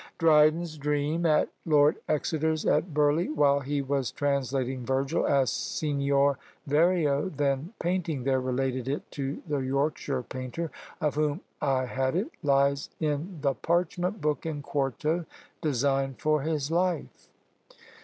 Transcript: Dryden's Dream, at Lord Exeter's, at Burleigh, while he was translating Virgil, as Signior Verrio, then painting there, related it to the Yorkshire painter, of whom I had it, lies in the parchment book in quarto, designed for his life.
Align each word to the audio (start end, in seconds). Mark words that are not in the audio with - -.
Dryden's 0.17 0.79
Dream, 0.79 1.27
at 1.27 1.49
Lord 1.63 1.97
Exeter's, 2.09 2.65
at 2.65 2.91
Burleigh, 2.91 3.29
while 3.35 3.59
he 3.59 3.83
was 3.83 4.09
translating 4.11 4.83
Virgil, 4.83 5.27
as 5.27 5.51
Signior 5.51 6.39
Verrio, 6.67 7.29
then 7.29 7.73
painting 7.77 8.23
there, 8.23 8.41
related 8.41 8.87
it 8.87 9.11
to 9.11 9.43
the 9.47 9.59
Yorkshire 9.59 10.23
painter, 10.23 10.71
of 10.99 11.13
whom 11.13 11.41
I 11.61 11.85
had 11.85 12.15
it, 12.15 12.31
lies 12.41 12.89
in 12.99 13.37
the 13.41 13.53
parchment 13.53 14.21
book 14.21 14.43
in 14.43 14.63
quarto, 14.63 15.27
designed 15.61 16.19
for 16.19 16.41
his 16.41 16.71
life. 16.71 17.29